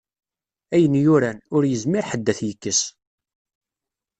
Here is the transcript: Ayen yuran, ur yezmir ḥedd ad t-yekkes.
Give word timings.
Ayen 0.75 0.95
yuran, 1.03 1.37
ur 1.55 1.63
yezmir 1.65 2.05
ḥedd 2.09 2.31
ad 2.31 2.37
t-yekkes. 2.39 2.81